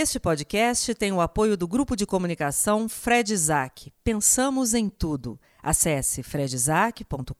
[0.00, 3.92] Este podcast tem o apoio do grupo de comunicação Fred Isaac.
[4.04, 5.40] Pensamos em tudo.
[5.60, 7.34] Acesse fredisaac.com.br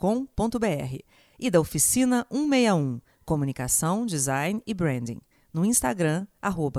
[1.39, 5.21] e da oficina 161, comunicação, design e branding.
[5.55, 6.27] No Instagram,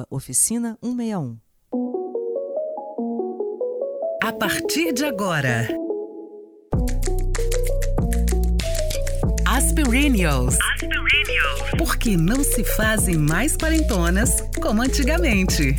[0.09, 1.37] oficina 161.
[4.21, 5.65] A partir de agora.
[9.89, 10.55] Aspirinios.
[11.75, 15.75] Porque não se fazem mais quarentonas como antigamente.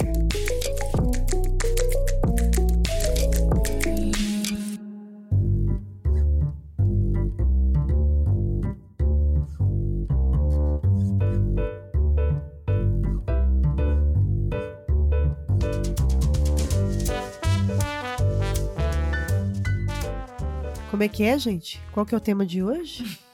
[20.90, 21.80] Como é que é, gente?
[21.92, 23.20] Qual que é o tema de hoje?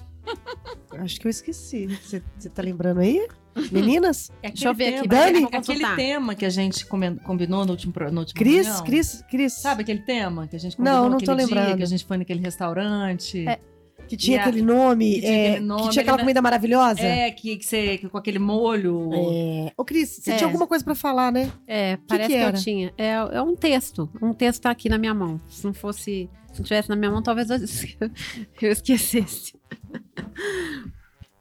[1.00, 1.86] Acho que eu esqueci.
[1.86, 3.26] Você tá lembrando aí?
[3.72, 4.30] Meninas?
[4.42, 5.08] É Deixa eu ver aqui.
[5.08, 5.48] Dani?
[5.50, 8.66] Aquele tema que a gente combinou no último, no último Cris?
[8.66, 8.84] reunião.
[8.84, 9.24] Cris?
[9.30, 9.52] Cris?
[9.54, 11.76] Sabe aquele tema que a gente combinou Não, não tô dia, lembrando.
[11.78, 13.46] que a gente foi naquele restaurante?
[13.48, 13.58] É,
[14.06, 16.22] Que tinha E a- aquele nome, que tinha é, aquele nome, que tinha aquela ele-
[16.24, 17.00] comida maravilhosa.
[17.00, 19.10] É, que, que você que com aquele molho.
[19.14, 19.72] É.
[19.76, 20.36] Ô, Cris, você É.
[20.36, 21.50] tinha alguma coisa pra falar, né?
[21.66, 22.92] É, parece que que, eu tinha.
[22.98, 24.08] É, é um texto.
[24.22, 25.40] Um texto tá aqui na minha mão.
[25.48, 26.28] Se não fosse.
[26.52, 27.56] Se não tivesse na minha mão, talvez eu,
[28.62, 29.54] eu esquecesse.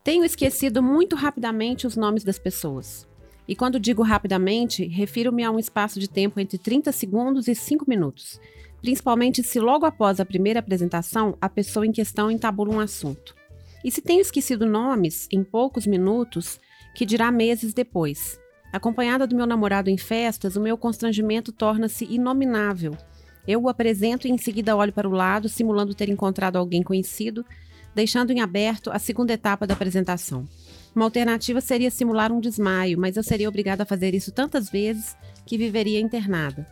[0.05, 3.07] Tenho esquecido muito rapidamente os nomes das pessoas.
[3.47, 7.85] E quando digo rapidamente, refiro-me a um espaço de tempo entre 30 segundos e 5
[7.89, 8.39] minutos.
[8.79, 13.33] Principalmente se logo após a primeira apresentação, a pessoa em questão entabula um assunto.
[13.83, 16.59] E se tenho esquecido nomes em poucos minutos,
[16.93, 18.39] que dirá meses depois.
[18.71, 22.95] Acompanhada do meu namorado em festas, o meu constrangimento torna-se inominável.
[23.47, 27.43] Eu o apresento e em seguida olho para o lado, simulando ter encontrado alguém conhecido,
[27.95, 30.47] deixando em aberto a segunda etapa da apresentação.
[30.95, 35.15] Uma alternativa seria simular um desmaio, mas eu seria obrigada a fazer isso tantas vezes
[35.45, 36.67] que viveria internada.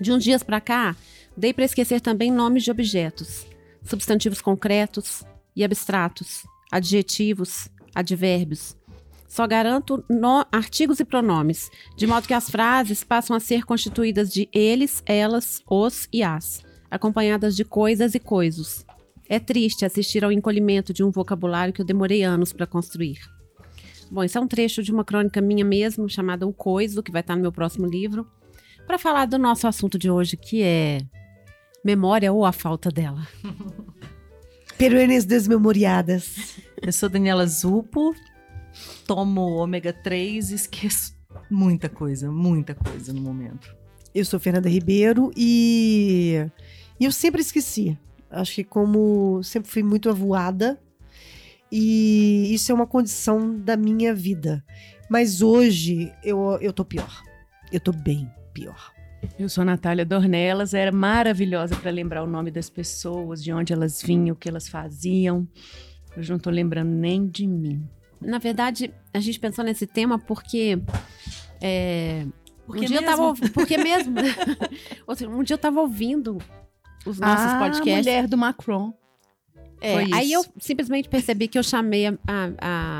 [0.00, 0.94] De uns dias para cá,
[1.36, 3.46] dei para esquecer também nomes de objetos,
[3.82, 5.22] substantivos concretos
[5.54, 8.76] e abstratos, adjetivos, advérbios.
[9.28, 14.32] Só garanto no- artigos e pronomes, de modo que as frases passam a ser constituídas
[14.32, 18.85] de eles, elas, os e as, acompanhadas de coisas e coisos.
[19.28, 23.18] É triste assistir ao encolhimento de um vocabulário que eu demorei anos para construir.
[24.10, 27.20] Bom, isso é um trecho de uma crônica minha mesmo, chamada O Coiso, que vai
[27.20, 28.26] estar no meu próximo livro,
[28.86, 31.00] para falar do nosso assunto de hoje, que é
[31.84, 33.26] memória ou a falta dela.
[34.78, 36.56] Peruanas desmemoriadas.
[36.80, 38.14] Eu sou Daniela Zupo,
[39.06, 41.16] tomo ômega 3 e esqueço
[41.50, 43.74] muita coisa, muita coisa no momento.
[44.14, 46.46] Eu sou Fernanda Ribeiro e,
[46.98, 47.98] e eu sempre esqueci.
[48.30, 50.80] Acho que como sempre fui muito avoada
[51.70, 54.64] e isso é uma condição da minha vida.
[55.08, 57.22] Mas hoje eu, eu tô pior.
[57.72, 58.92] Eu tô bem pior.
[59.38, 63.72] Eu sou a Natália Dornelas, era maravilhosa para lembrar o nome das pessoas, de onde
[63.72, 65.46] elas vinham, o que elas faziam.
[66.16, 67.82] Hoje não tô lembrando nem de mim.
[68.20, 70.78] Na verdade, a gente pensou nesse tema porque.
[71.60, 72.26] é,
[72.66, 73.16] Porque um dia eu mesmo?
[73.16, 73.22] tava.
[73.28, 74.14] ouv- Porque mesmo.
[75.28, 76.38] Um dia eu tava ouvindo
[77.06, 78.04] os nossos ah, a podcasts.
[78.06, 78.92] mulher do Macron.
[79.80, 82.52] É, aí eu simplesmente percebi que eu chamei a, a-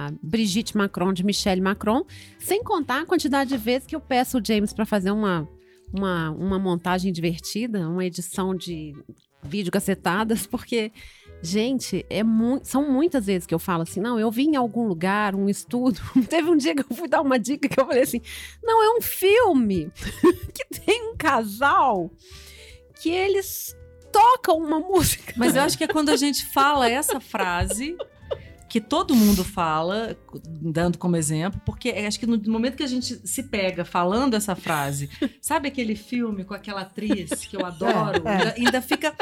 [0.08, 2.04] a Brigitte Macron de Michelle Macron,
[2.38, 5.48] sem contar a quantidade de vezes que eu peço o James para fazer uma,
[5.92, 8.94] uma, uma montagem divertida, uma edição de
[9.42, 10.92] vídeo cacetadas, porque,
[11.40, 14.86] gente, é mu são muitas vezes que eu falo assim, não, eu vi em algum
[14.86, 15.98] lugar, um estudo.
[16.28, 18.20] Teve um dia que eu fui dar uma dica que eu falei assim,
[18.62, 19.90] não, é um filme
[20.52, 22.10] que tem um casal
[23.00, 23.74] que eles
[24.16, 25.34] tocam uma música.
[25.36, 27.94] Mas eu acho que é quando a gente fala essa frase
[28.68, 32.86] que todo mundo fala, dando como exemplo, porque eu acho que no momento que a
[32.86, 35.08] gente se pega falando essa frase,
[35.40, 38.26] sabe aquele filme com aquela atriz que eu adoro?
[38.26, 38.36] É, é.
[38.36, 39.14] Ainda, ainda fica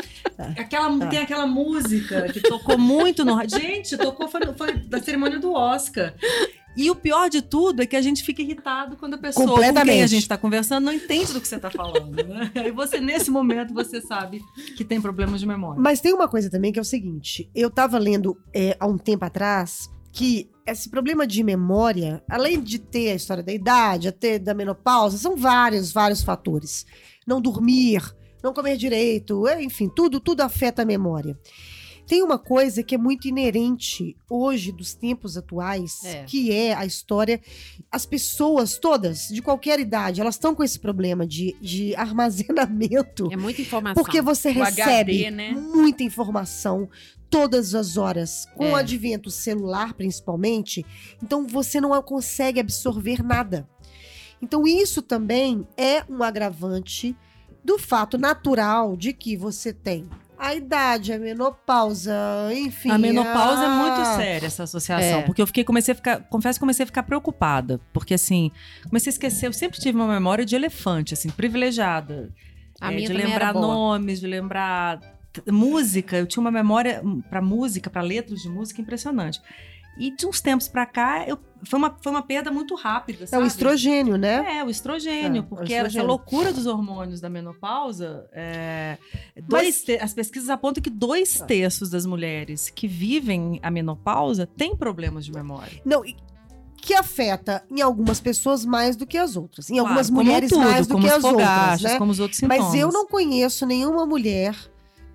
[0.56, 5.52] aquela tem aquela música que tocou muito no gente, tocou foi, foi da cerimônia do
[5.52, 6.14] Oscar.
[6.76, 9.84] E o pior de tudo é que a gente fica irritado quando a pessoa com
[9.84, 12.16] quem a gente está conversando não entende do que você está falando.
[12.24, 12.50] Né?
[12.56, 14.42] Aí você, nesse momento, você sabe
[14.76, 15.80] que tem problemas de memória.
[15.80, 18.98] Mas tem uma coisa também que é o seguinte: eu tava lendo é, há um
[18.98, 24.38] tempo atrás que esse problema de memória, além de ter a história da idade, até
[24.38, 26.86] da menopausa, são vários, vários fatores.
[27.26, 28.02] Não dormir,
[28.42, 31.38] não comer direito, é, enfim, tudo, tudo afeta a memória.
[32.06, 36.24] Tem uma coisa que é muito inerente hoje dos tempos atuais, É.
[36.24, 37.40] que é a história.
[37.90, 43.28] As pessoas todas, de qualquer idade, elas estão com esse problema de, de armazenamento.
[43.32, 44.02] É muita informação.
[44.02, 45.50] Porque você O recebe HD, né?
[45.52, 46.88] muita informação
[47.30, 48.72] todas as horas, com É.
[48.72, 50.84] o advento celular principalmente,
[51.22, 53.68] então você não consegue absorver nada.
[54.42, 57.16] Então, isso também é um agravante
[57.64, 60.06] do fato natural de que você tem
[60.38, 62.12] a idade, a menopausa,
[62.52, 62.90] enfim.
[62.90, 65.22] A menopausa é muito a- séria essa associação, É.
[65.22, 68.50] porque eu fiquei comecei a ficar, confesso que comecei a ficar preocupada, porque assim,
[68.88, 72.30] comecei a esquecer, eu sempre tive uma memória de elefante, assim, privilegiada.
[72.80, 75.00] A É, minha de lembrar nomes, de lembrar
[75.50, 79.40] música, eu tinha uma memória pra música, pra letras de música impressionante.
[79.96, 83.26] E de uns tempos pra cá, eu, foi, uma, foi uma perda muito rápida, É
[83.28, 83.44] sabe?
[83.44, 84.58] o estrogênio, né?
[84.58, 85.86] É, o estrogênio, É, o porque estrogênio.
[85.86, 88.98] essa loucura dos hormônios da menopausa, é,
[89.46, 91.46] dois te- as pesquisas apontam que dois Tá.
[91.46, 95.80] terços das mulheres que vivem a menopausa têm problemas de memória.
[95.84, 96.16] Não, e-
[96.76, 99.70] que afeta em algumas pessoas mais do que as outras.
[99.70, 101.98] Em Claro, algumas mulheres tudo, mais do que as outras, fogachos, né?
[101.98, 102.64] como os outros sintomas.
[102.66, 104.54] Mas eu não conheço nenhuma mulher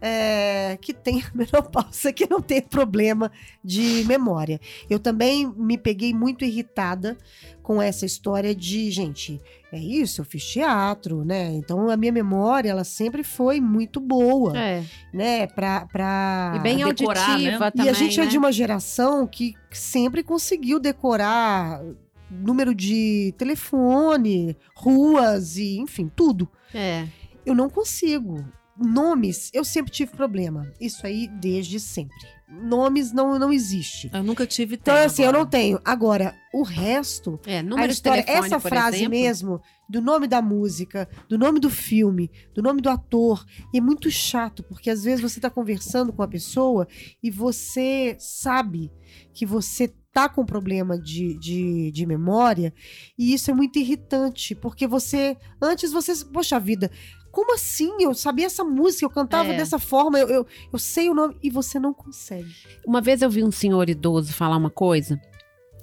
[0.02, 3.32] é, que tenha menopausa, que não tenha problema
[3.64, 4.60] de memória.
[4.90, 7.18] Eu também me peguei muito irritada
[7.62, 9.40] com essa história de, gente,
[9.72, 11.52] é isso, eu fiz teatro, né?
[11.54, 14.84] Então a minha memória, ela sempre foi muito boa, É.
[15.14, 15.48] né?
[15.48, 16.54] Pra, pra...
[16.56, 17.72] E bem decorar, auditiva né?
[17.72, 18.30] também, e a gente é né?
[18.30, 21.82] de uma geração que sempre conseguiu decorar
[22.30, 26.48] número de telefone, ruas e, enfim, tudo.
[26.74, 27.08] É.
[27.46, 28.46] Eu não consigo.
[28.80, 30.72] Nomes, eu sempre tive problema.
[30.80, 32.16] Isso aí desde sempre.
[32.48, 34.10] Nomes não, não existe.
[34.12, 35.80] Eu nunca tive Então, assim, eu não tenho.
[35.86, 39.12] Agora, o resto, É, número de história, telefone, essa frase exemplo.
[39.12, 43.82] mesmo, do nome da música, do nome do filme, do nome do ator, e é
[43.82, 46.88] muito chato, porque às vezes você tá conversando com a pessoa
[47.22, 48.92] e você sabe
[49.32, 52.74] que você tá com problema de, de, de memória,
[53.18, 56.90] e isso é muito irritante, porque você, antes você, poxa vida,
[57.32, 57.92] como assim?
[58.00, 59.58] Eu sabia essa música, eu cantava É.
[59.58, 62.54] dessa forma, eu, eu, eu sei o nome, e você não consegue.
[62.86, 65.20] Uma vez eu vi um senhor idoso falar uma coisa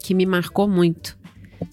[0.02, 1.18] que me marcou muito.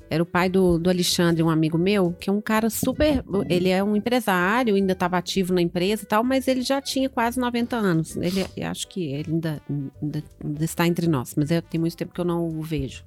[0.09, 3.23] Era o pai do, do Alexandre, um amigo meu, que é um cara super.
[3.49, 7.09] Ele é um empresário, ainda estava ativo na empresa e tal, mas ele já tinha
[7.09, 8.15] quase 90 anos.
[8.15, 12.13] Ele, acho que ele ainda, ainda, ainda está entre nós, mas eu, tem muito tempo
[12.13, 13.03] que eu não o vejo.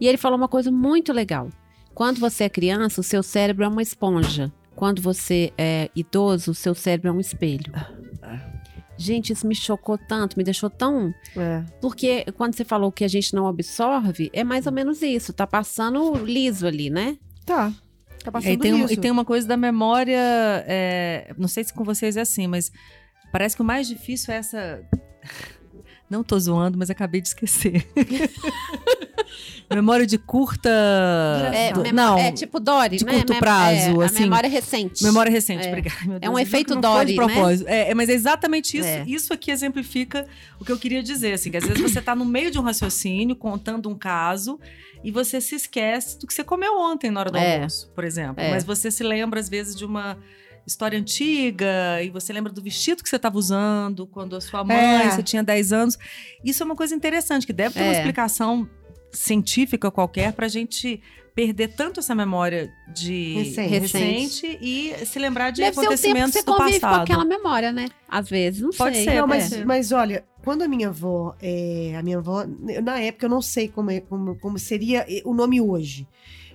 [0.00, 1.48] E ele falou uma coisa muito legal.
[1.92, 4.52] Quando você é criança, o seu cérebro é uma esponja.
[4.80, 7.70] Quando você é idoso, o seu cérebro é um espelho.
[8.96, 11.62] Gente, isso me chocou tanto, me deixou tão É.
[11.82, 15.34] porque quando você falou que a gente não absorve, é mais ou menos isso.
[15.34, 17.18] Tá passando liso ali, né?
[17.44, 17.70] Tá.
[18.24, 18.94] Tá É, passando e, tem um- isso.
[18.94, 20.18] e tem uma coisa da memória,
[20.66, 22.72] é, não sei se com vocês é assim, mas
[23.30, 24.82] parece que o mais difícil é essa.
[26.10, 27.86] Não tô zoando, mas acabei de esquecer.
[29.72, 30.68] memória de curta.
[31.54, 33.12] É, do- mem- não, é tipo Dory, de né?
[33.14, 34.18] curto Mem- prazo, é, assim.
[34.18, 35.04] A memória recente.
[35.04, 35.68] Memória recente, É.
[35.68, 35.96] obrigada.
[36.04, 37.24] meu É um efeito não Dory, né?
[37.24, 37.68] propósito.
[37.68, 38.88] É, é, mas é exatamente isso.
[38.88, 39.04] É.
[39.06, 40.26] Isso aqui exemplifica
[40.60, 41.32] o que eu queria dizer.
[41.34, 44.58] Assim, que às vezes você está no meio de um raciocínio, contando um caso,
[45.04, 47.54] e você se esquece do que você comeu ontem na hora do É.
[47.56, 48.42] almoço, por exemplo.
[48.42, 48.50] É.
[48.50, 50.18] Mas você se lembra, às vezes, de uma
[50.66, 54.76] história antiga, e você lembra do vestido que você estava usando quando a sua mãe,
[54.76, 55.10] É.
[55.10, 55.98] você tinha 10 anos.
[56.44, 57.96] Isso é uma coisa interessante, que deve ter uma É.
[57.98, 58.68] explicação
[59.12, 61.00] científica qualquer pra gente
[61.34, 63.68] perder tanto essa memória de Recente.
[63.68, 66.96] recente, e se lembrar de Deve ser o tempo que acontecimentos você do passado.
[66.96, 67.86] com aquela memória, né?
[68.08, 69.04] Às vezes, não Pode sei.
[69.04, 69.26] ser, Não, é.
[69.26, 72.44] mas, mas olha, quando a minha avó, é, a minha avó,
[72.82, 76.06] na época eu não sei como, é- como, como seria o nome hoje.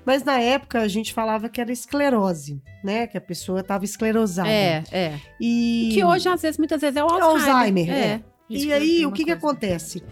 [0.05, 3.07] Mas na época a gente falava que era esclerose, né?
[3.07, 4.49] Que a pessoa estava esclerosada.
[4.49, 5.19] É, é.
[5.41, 7.55] E Que hoje, às vezes, muitas vezes é o É Alzheimer.
[7.55, 8.05] Alzheimer, É.
[8.07, 8.23] é.
[8.47, 10.03] E aí, o que, que acontece?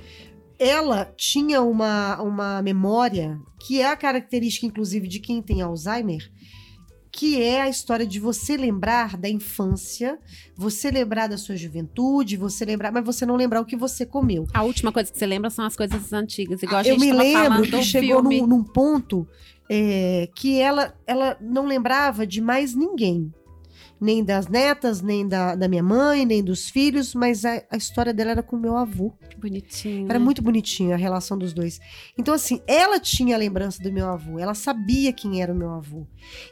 [0.57, 6.31] Ela tinha uma, uma memória, que é a característica, inclusive, de quem tem Alzheimer,
[7.15, 10.17] que é a história de você lembrar da infância,
[10.55, 14.47] você lembrar da sua juventude, você lembrar, mas você não lembrar o que você comeu.
[14.51, 16.63] A última coisa que você lembra são as coisas antigas.
[16.63, 19.27] Igual a Ah, Eu gente me lembro que chegou num, num ponto
[19.69, 23.31] é, que ela, ela não lembrava de mais ninguém.
[24.03, 28.13] Nem das netas, nem da, da minha mãe, nem dos filhos, mas a, a história
[28.13, 29.13] dela era com o meu avô.
[29.37, 30.05] Bonitinho.
[30.09, 30.25] Era né?
[30.25, 31.79] muito bonitinha a relação dos dois.
[32.17, 35.69] Então, assim, ela tinha a lembrança do meu avô, ela sabia quem era o meu
[35.69, 36.05] avô.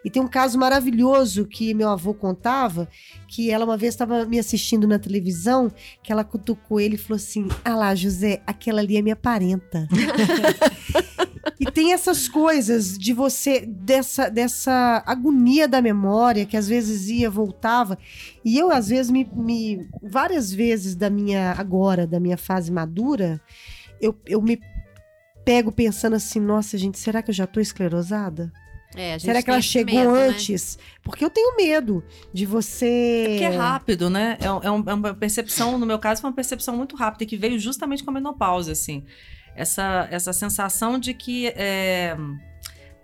[0.05, 2.87] E tem um caso maravilhoso que meu avô contava,
[3.27, 5.69] que ela uma vez estava me assistindo na televisão,
[6.01, 9.89] que ela cutucou ele e falou assim: Ah lá, José, aquela ali é minha parenta.
[11.61, 17.29] e tem essas coisas de você, dessa, dessa agonia da memória, que às vezes ia,
[17.29, 17.99] voltava.
[18.43, 23.39] E eu, às vezes, me, me- várias vezes da minha, agora, da minha fase madura,
[24.01, 24.59] eu, eu me
[25.45, 28.51] pego pensando assim, nossa, gente, será que eu já tô esclerosada?
[28.95, 30.27] É, a gente Será que ela chegou medo, né?
[30.29, 30.77] antes?
[31.03, 32.03] Porque eu tenho medo
[32.33, 33.25] de você.
[33.29, 34.37] Porque é rápido, né?
[34.41, 37.57] É, é é uma percepção, no meu caso, foi uma percepção muito rápida, que veio
[37.57, 39.05] justamente com a menopausa, assim.
[39.55, 42.15] Essa, essa sensação de que é,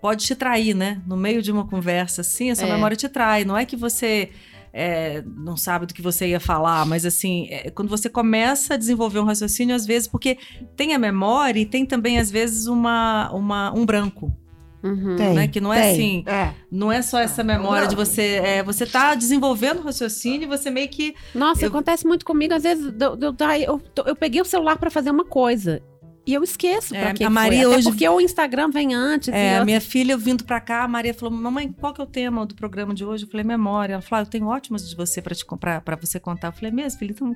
[0.00, 1.00] pode te trair, né?
[1.06, 2.72] No meio de uma conversa assim, a sua É.
[2.72, 3.44] memória te trai.
[3.44, 4.30] Não é que você
[4.72, 8.76] é, não sabe do que você ia falar, mas assim, é, quando você começa a
[8.76, 10.36] desenvolver um raciocínio, às vezes, porque
[10.76, 14.32] tem a memória e tem também, às vezes, uma, uma, um branco,
[14.80, 15.16] Uhum.
[15.16, 15.48] Tem, né?
[15.48, 15.92] Que não é tem.
[15.92, 16.54] assim, É.
[16.70, 18.40] não é só essa memória de você.
[18.44, 21.16] É, você tá desenvolvendo o raciocínio e você meio que.
[21.34, 22.54] Nossa, Eu- acontece muito comigo.
[22.54, 23.34] Às vezes, eu, eu,
[23.66, 25.82] eu, eu, peguei o celular pra fazer uma coisa.
[26.28, 27.66] E eu esqueço É, a Maria foi.
[27.68, 29.30] Até hoje- porque o Instagram vem antes.
[29.30, 32.04] É, a eu- minha filha vindo pra cá, a Maria falou: Mamãe, qual que é
[32.04, 33.24] o tema do programa de hoje?
[33.24, 33.94] Eu falei: Memória.
[33.94, 36.48] Ela falou: ah, Eu tenho ótimas de você pra te comprar, para você contar.
[36.48, 37.12] Eu falei: Mesmo, filha?
[37.12, 37.34] Então...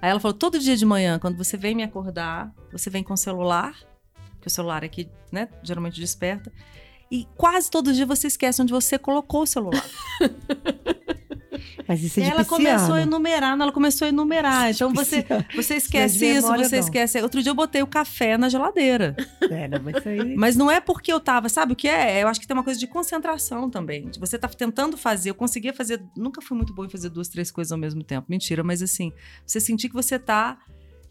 [0.00, 3.12] Aí ela falou: Todo dia de manhã, quando você vem me acordar, você vem com
[3.12, 3.74] o celular,
[4.40, 6.50] que o celular aqui, né, geralmente desperta.
[7.10, 9.84] E quase todo dia você esquece onde você colocou o celular.
[11.86, 14.70] Mas isso é de ela começou a enumerar, ela começou a enumerar.
[14.70, 16.82] Então você, você esquece é de isso, memória, você não.
[16.84, 17.22] esquece.
[17.22, 19.16] Outro dia eu botei o café na geladeira.
[19.42, 20.36] É, não, mas isso aí...
[20.36, 22.22] Mas não é porque eu tava, sabe o que é?
[22.22, 24.10] Eu acho que tem uma coisa de concentração também.
[24.18, 27.50] Você tá tentando fazer, eu conseguia fazer, nunca fui muito boa em fazer duas, três
[27.50, 28.26] coisas ao mesmo tempo.
[28.28, 29.12] Mentira, mas assim,
[29.46, 30.58] você sentir que você tá,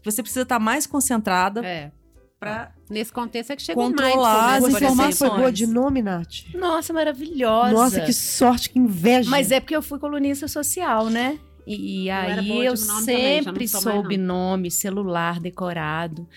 [0.04, 1.90] você precisa estar mais concentrada É.
[2.38, 4.96] pra Nesse contexto é que chega o Controlar mindfulness, as Você exemplo.
[4.96, 5.58] foi boa informações.
[5.58, 6.54] de nome, Nath?
[6.54, 7.72] Nossa, maravilhosa.
[7.72, 9.30] Nossa, que sorte, que inveja.
[9.30, 11.38] Mas é porque eu fui colunista social, né?
[11.66, 14.26] E, e aí eu também, sempre sou mais, soube não.
[14.50, 16.28] nome, celular decorado.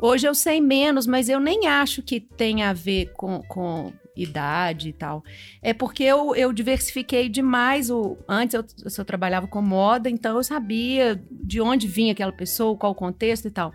[0.00, 4.90] Hoje eu sei menos, mas eu nem acho que tenha a ver com, com idade
[4.90, 5.24] e tal.
[5.60, 7.90] É porque eu, eu diversifiquei demais.
[7.90, 12.32] O, antes eu, eu só trabalhava com moda, então eu sabia de onde vinha aquela
[12.32, 13.72] pessoa, qual o contexto e tal.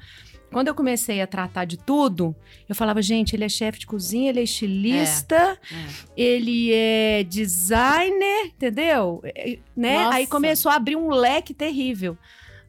[0.51, 2.35] Quando eu comecei a tratar de tudo,
[2.67, 5.57] eu falava, gente, ele é chefe de cozinha, ele é estilista,
[6.15, 9.21] ele é designer, entendeu?
[9.23, 10.03] É, Né?
[10.03, 10.17] Nossa.
[10.17, 12.17] Aí começou a abrir um leque terrível.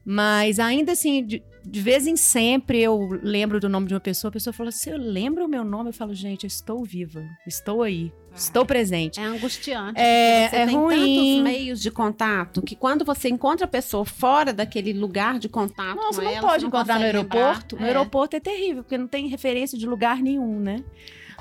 [0.05, 4.29] Mas ainda assim, de, de vez em sempre eu lembro do nome de uma pessoa,
[4.29, 7.23] a pessoa fala assim: eu lembro o meu nome, eu falo, gente, eu estou viva,
[7.47, 9.19] estou aí, estou presente.
[9.19, 9.99] É angustiante.
[9.99, 11.15] É- você é tem ruim.
[11.15, 15.95] tantos meios de contato que quando você encontra a pessoa fora daquele lugar de contato
[15.95, 17.75] Não, você não ela, pode você encontrar no consegue aeroporto.
[17.75, 17.79] lembrar.
[17.79, 17.87] No É.
[17.97, 20.83] aeroporto é terrível, porque não tem referência de lugar nenhum, né?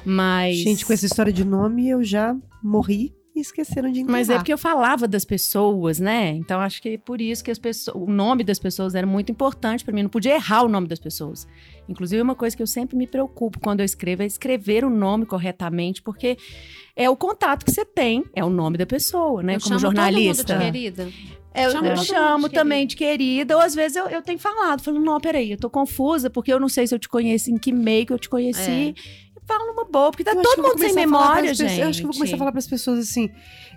[0.05, 0.57] Mas.
[0.59, 4.19] Gente, com essa história de nome, eu já morri esqueceram de enterrar.
[4.19, 6.31] Mas é porque eu falava das pessoas, né?
[6.31, 9.31] Então acho que é por isso que as pessoas, o nome das pessoas era muito
[9.31, 10.03] importante pra mim.
[10.03, 11.47] Não podia errar o nome das pessoas.
[11.89, 15.27] Inclusive, uma coisa que eu sempre me preocupo quando eu escrevo é escrever o nome
[15.27, 16.37] corretamente, porque
[16.97, 19.57] é o contato que você tem, é o nome da pessoa, né?
[19.57, 20.55] Eu Como chamo todo mundo jornalista.
[20.57, 21.09] de querida.
[21.55, 24.39] É, Eu, Chamo eu chamo de também de querida, ou às vezes eu, eu tenho
[24.39, 27.51] falado, falando, não, peraí, eu tô confusa, porque eu não sei se eu te conheço,
[27.51, 28.95] em que meio que eu te conheci.
[29.32, 31.81] Eu falo numa boa, porque tá Eu todo mundo sem memória, pras pessoas- gente.
[31.83, 33.31] Eu acho que eu vou começar a falar para as pessoas assim: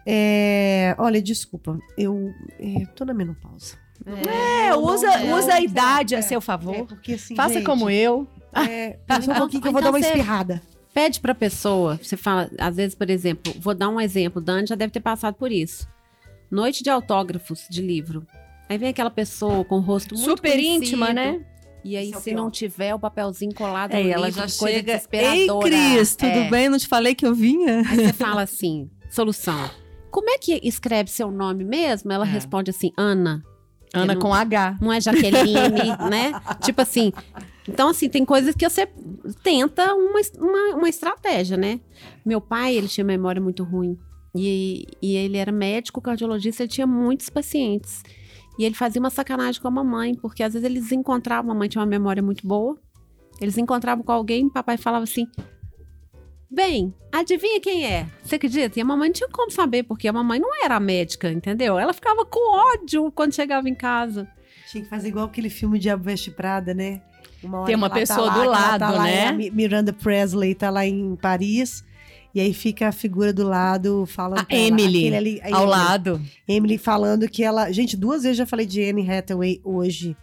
[0.06, 3.78] é, olha, desculpa, eu é, tô na menopausa.
[4.06, 5.34] É, não usa, é.
[5.34, 6.86] usa a idade É, a seu É, favor.
[6.86, 7.36] porque assim.
[7.36, 8.28] Faça gente, como eu.
[8.54, 10.62] É, só um pouquinho que eu vou Então dar uma espirrada.
[10.94, 14.76] Pede pra pessoa, você fala, às vezes, por exemplo, vou dar um exemplo, Dani já
[14.76, 15.86] deve ter passado por isso.
[16.50, 18.26] Noite de autógrafos de livro.
[18.70, 21.42] Aí vem aquela pessoa com o rosto muito Super conhecido, íntima, né?
[21.86, 22.36] E aí, é se pior.
[22.36, 25.02] não tiver o papelzinho colado É, no ela já coisa chega.
[25.12, 25.48] Ei.
[25.62, 26.50] Cris, tudo É.
[26.50, 26.68] bem?
[26.68, 27.84] Não te falei que eu vinha?
[27.88, 29.70] Aí você fala assim, solução.
[30.10, 32.12] Como é que escreve seu nome mesmo?
[32.12, 32.30] Ela É.
[32.30, 33.44] responde assim, Ana.
[33.94, 34.78] Ana não- com H.
[34.82, 35.54] Não é Jaqueline,
[36.10, 36.34] né?
[36.64, 37.14] Tipo assim.
[37.68, 38.88] Então, assim, tem coisas que você
[39.44, 41.80] tenta uma, uma, uma estratégia, né?
[42.26, 43.98] Meu pai, ele tinha memória muito ruim.
[44.36, 48.04] E, e ele era médico, cardiologista, ele tinha muitos pacientes.
[48.58, 51.68] E ele fazia uma sacanagem com a mamãe, porque às vezes eles encontravam, a mamãe
[51.68, 52.78] tinha uma memória muito boa.
[53.42, 55.28] Eles encontravam com alguém, o papai falava assim:
[56.50, 58.08] Bem, adivinha quem é?
[58.24, 58.80] Você acredita?
[58.80, 61.78] E a mamãe não tinha como saber, porque a mamãe não era médica, entendeu?
[61.78, 64.28] Ela ficava com ódio quando chegava em casa.
[64.72, 67.02] Tinha que fazer igual aquele filme Diabo Veste Prada, né?
[67.52, 69.32] hora Tem uma que ela pessoa lá, do ela lado, tá lá, né?
[69.52, 71.84] Miranda Presley tá lá em Paris.
[72.36, 74.40] E aí fica a figura do lado falando.
[74.40, 75.66] A ela, Emily, aquele ali, a Ao Emily.
[75.70, 76.22] lado.
[76.46, 77.72] Emily falando que ela.
[77.72, 80.16] Gente, duas vezes já falei de Anne Hathaway hoje.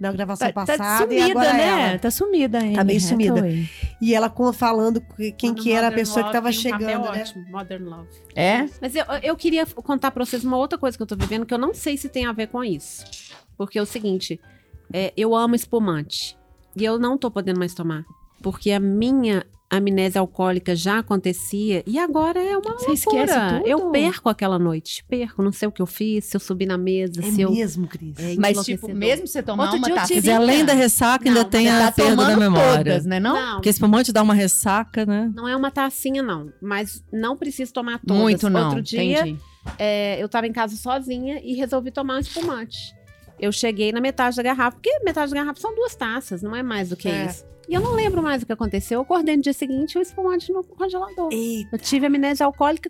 [0.00, 1.12] Na gravação Tá, tá passada.
[1.12, 1.88] e sumida, agora né?
[1.90, 1.98] ela.
[1.98, 2.76] Tá sumida ainda.
[2.78, 3.42] Tá bem sumida.
[4.00, 6.62] E ela com- falando que- quem que era a pessoa que Love tava tem um
[6.62, 7.20] chegando, né?
[7.22, 8.08] ótimo, Modern Love.
[8.34, 8.68] É?
[8.80, 11.52] Mas eu, eu queria contar pra vocês uma outra coisa que eu tô vivendo que
[11.52, 13.04] eu não sei se tem a ver com isso.
[13.58, 14.40] Porque é o seguinte,
[14.92, 16.38] é, eu amo espumante.
[16.76, 18.04] E eu não tô podendo mais tomar.
[18.42, 23.58] Porque a minha amnésia alcoólica já acontecia e agora é uma Você esquece loucura.
[23.58, 23.66] tudo?
[23.68, 25.04] Eu perco aquela noite.
[25.08, 27.50] Perco, não sei o que eu fiz, se eu subi na mesa, É se eu...
[27.50, 28.14] mesmo, Cris.
[28.18, 31.28] É Mas, tipo, mesmo você tomar Outro uma taça tive- Quer dizer, além da ressaca,
[31.28, 32.76] ainda Não, tem você a tá perda da memória.
[32.84, 33.18] todas, né?
[33.20, 33.34] Não?
[33.34, 35.30] Não, Porque espumante dá uma ressaca, né?
[35.34, 36.52] não é uma tacinha, não.
[36.62, 38.22] Mas não preciso tomar todas.
[38.22, 38.66] Muito não.
[38.66, 39.36] Outro dia,
[39.78, 42.94] é, eu tava em casa sozinha e resolvi tomar um espumante.
[43.40, 46.62] Eu cheguei na metade da garrafa, porque metade da garrafa são duas taças, não é
[46.62, 47.26] mais do que É.
[47.26, 47.44] isso.
[47.68, 48.98] E eu não lembro mais o que aconteceu.
[48.98, 51.30] Eu acordei no dia seguinte e o espumante no congelador.
[51.32, 51.68] Eita.
[51.74, 52.88] Eu tive amnésia alcoólica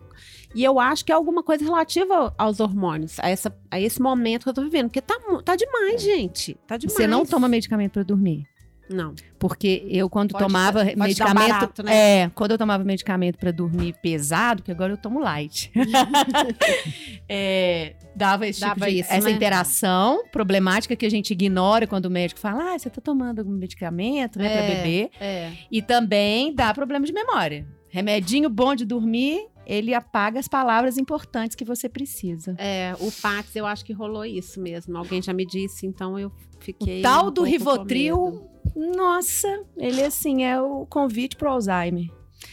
[0.54, 4.42] e eu acho que é alguma coisa relativa aos hormônios, a, essa, a esse momento
[4.42, 4.88] que eu tô vivendo.
[4.88, 6.58] Porque tá, tá demais, gente.
[6.66, 6.94] Tá demais.
[6.94, 8.44] Você não toma medicamento pra dormir?
[8.88, 9.14] Não.
[9.38, 11.49] Porque eu, quando Pode tomava ser- medicamento.
[11.49, 12.23] barato, né?
[12.23, 15.71] É, quando eu tomava medicamento pra dormir pesado, que agora eu tomo light.
[17.28, 19.35] é, dava esse tipo Dava de- isso, essa né?
[19.35, 23.52] interação problemática que a gente ignora quando o médico fala: ah, você tá tomando algum
[23.52, 24.75] medicamento, né, pra É.
[24.76, 25.11] beber.
[25.21, 25.52] É.
[25.71, 27.66] E também dá problema de memória.
[27.88, 32.55] Remedinho bom de dormir, ele apaga as palavras importantes que você precisa.
[32.59, 34.97] É, o Pax, eu acho que rolou isso mesmo.
[34.99, 36.31] Alguém já me disse, então eu
[36.66, 37.00] fiquei.
[37.00, 38.42] O tal um do Rivotril,
[38.75, 42.11] nossa, ele assim é o convite pro Alzheimer.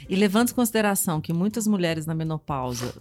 [0.08, 2.94] E levando em consideração que muitas mulheres na menopausa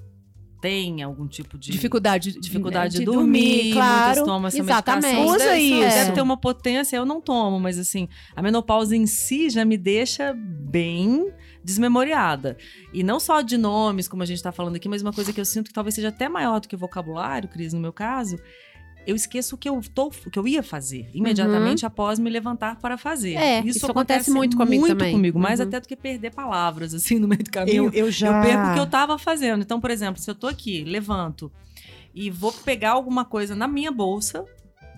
[0.60, 4.04] têm algum tipo de Dificuldade, dificuldade de, de dormir, claro.
[4.06, 5.06] muitas tomam essa Exatamente.
[5.06, 5.34] medicação.
[5.34, 5.80] Usa deve, isso.
[5.80, 9.76] Deve ter uma potência, eu não tomo, mas assim, a menopausa em si já me
[9.76, 11.32] deixa bem
[11.64, 12.56] desmemoriada.
[12.92, 15.40] E não só de nomes, como a gente tá falando aqui, mas uma coisa que
[15.40, 18.36] eu sinto que talvez seja até maior do que o vocabulário, Cris, no meu caso,
[19.06, 22.76] eu esqueço o que eu, tô, o que eu ia fazer imediatamente após me levantar
[22.76, 23.34] para fazer.
[23.36, 23.40] Uhum.
[23.42, 25.12] É, isso acontece muito comigo também.
[25.12, 25.66] comigo, mais Uhum.
[25.66, 27.84] até do que perder palavras, assim, no meio do caminho.
[27.86, 28.28] Eu, eu já.
[28.28, 29.62] Eu perco o que eu tava fazendo.
[29.62, 31.50] Então, por exemplo, se eu tô aqui, levanto
[32.14, 34.44] e vou pegar alguma coisa na minha bolsa,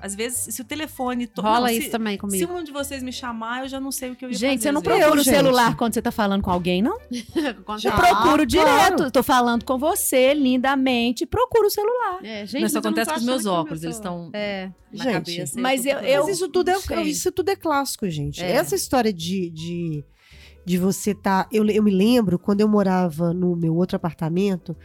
[0.04, 1.26] às vezes, se o telefone.
[1.26, 1.40] To...
[1.40, 2.52] Rola não, isso se, também se comigo.
[2.52, 4.62] um de vocês me chamar, eu já não sei o que eu ia Gente, fazer.
[4.68, 5.34] você não procura o gente.
[5.34, 6.98] celular quando você tá falando com alguém, não?
[7.78, 8.96] Já Eu procuro direto.
[8.96, 9.10] claro.
[9.10, 11.24] Tô falando com você lindamente.
[11.26, 12.18] Procura o celular.
[12.22, 14.70] É, gente, Mas isso acontece com os meus óculos, eles estão É.
[14.92, 15.60] na Gente, cabeça.
[15.60, 18.42] mas eu- eu- Mas isso tudo é, isso tudo é clássico, gente.
[18.42, 18.50] É.
[18.52, 20.04] Essa história de, de,
[20.64, 21.48] de você tá.
[21.50, 24.76] Eu, eu me lembro quando eu morava no meu outro apartamento.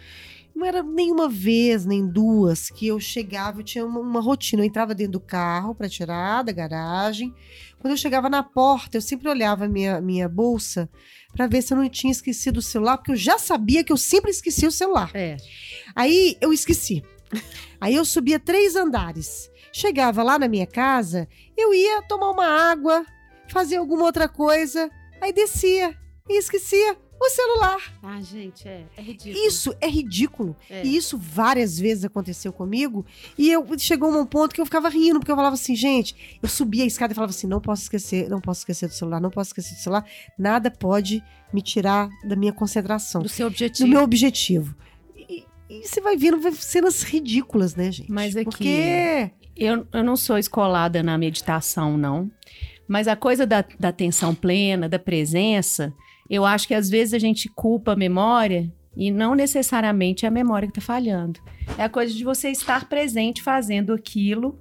[0.59, 4.61] Não era nenhuma vez, nem duas, que eu chegava, eu tinha uma, uma rotina.
[4.61, 7.33] Eu entrava dentro do carro para tirar da garagem.
[7.79, 10.89] Quando eu chegava na porta, eu sempre olhava a minha, minha bolsa
[11.31, 13.95] para ver se eu não tinha esquecido o celular, porque eu já sabia que eu
[13.95, 15.09] sempre esquecia o celular.
[15.13, 15.37] É.
[15.95, 17.01] Aí eu esqueci.
[17.79, 19.49] Aí eu subia três andares.
[19.71, 23.05] Chegava lá na minha casa, eu ia tomar uma água,
[23.47, 24.91] fazer alguma outra coisa,
[25.21, 25.95] aí descia
[26.27, 27.93] e esquecia o celular.
[28.01, 29.45] Ah, gente, é, é ridículo.
[29.45, 30.55] Isso é ridículo.
[30.69, 30.83] É.
[30.85, 33.05] E isso várias vezes aconteceu comigo.
[33.37, 36.47] E eu chegou um ponto que eu ficava rindo, porque eu falava assim, gente, eu
[36.47, 39.29] subia a escada e falava assim: não posso esquecer, não posso esquecer do celular, não
[39.29, 40.05] posso esquecer do celular.
[40.37, 43.89] Nada pode me tirar da minha concentração, Do seu do objetivo.
[43.89, 44.75] meu objetivo.
[45.17, 48.11] E, e você vai vendo cenas ridículas, né, gente?
[48.11, 49.31] Mas aqui- Porque.
[49.57, 52.31] Eu, eu não sou escolada na meditação, não.
[52.87, 55.93] Mas a coisa da, da atenção plena, da presença,
[56.29, 60.31] eu acho que às vezes a gente culpa a memória e não necessariamente é a
[60.31, 61.39] memória que está falhando.
[61.77, 64.59] É a coisa de você estar presente fazendo aquilo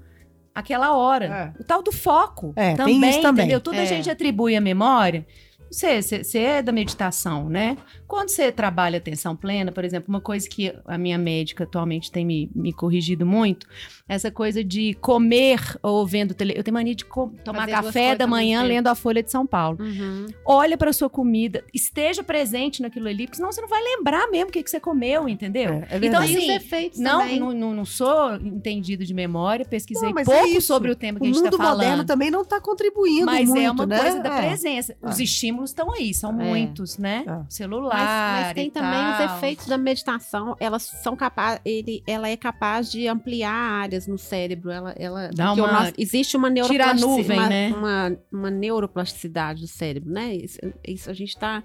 [0.55, 1.55] aquela hora.
[1.61, 2.53] O tal do foco.
[2.57, 3.45] É, tem também, isso também.
[3.45, 3.61] entendeu?
[3.61, 3.87] Tudo a É.
[3.87, 5.27] gente atribui a memória.
[5.71, 7.77] Você, é da meditação, né?
[8.07, 12.25] Quando você trabalha atenção plena, por exemplo, uma coisa que a minha médica atualmente tem
[12.25, 13.67] me, me corrigido muito,
[14.09, 16.55] essa coisa de comer ou vendo tele...
[16.57, 19.47] Eu tenho mania de co- tomar Fazer café da manhã lendo a Folha de São
[19.47, 19.79] Paulo.
[19.81, 20.27] Uhum.
[20.45, 24.49] Olha para sua comida, esteja presente naquilo ali, porque senão você não vai lembrar mesmo
[24.49, 25.71] o que, que você comeu, entendeu?
[25.71, 30.15] É, é Então, assim, efeitos Não, não, não, não sou entendido de memória, pesquisei Não,
[30.15, 30.67] mas é pouco isso.
[30.67, 31.77] sobre o tema que o a gente mundo está falando.
[31.77, 33.99] moderno também não está contribuindo Mas muito, é uma né?
[33.99, 34.47] coisa da É.
[34.49, 34.97] presença.
[35.03, 35.23] Os É.
[35.65, 36.45] estímulos estão aí, são É.
[36.45, 37.25] muitos, né?
[37.27, 37.41] É.
[37.49, 37.95] Celular.
[37.97, 39.27] Mas, mas tem e também tal.
[39.27, 40.57] os efeitos da meditação.
[40.61, 44.71] Elas são capazes, ele, ela é capaz de ampliar áreas no cérebro.
[44.71, 47.73] Ela, ela Dá uma- nosso- existe uma Tira a neuroplasticidade, nuvem, uma, né?
[47.75, 50.35] uma, uma neuroplasticidade do cérebro, né?
[50.35, 51.63] Isso, isso a gente está